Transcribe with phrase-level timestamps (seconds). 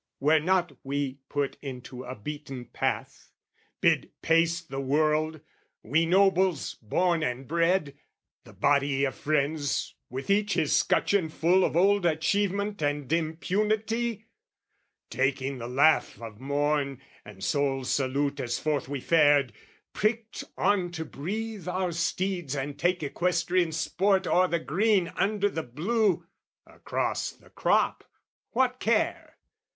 [0.19, 3.29] Were not we put into a beaten path,
[3.81, 5.41] Bid pace the world,
[5.83, 7.95] we nobles born and bred,
[8.43, 14.25] The body of friends with each his scutcheon full Of old achievement and impunity,
[15.11, 19.53] Taking the laugh of morn and Sol's salute As forth we fared,
[19.93, 25.61] pricked on to breathe our steeds And take equestrian sport over the green Under the
[25.61, 26.25] blue,
[26.65, 28.03] across the crop,
[28.53, 29.37] what care?